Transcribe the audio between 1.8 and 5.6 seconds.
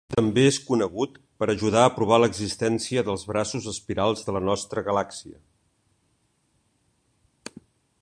a provar l'existència dels braços espirals de la nostra galàxia.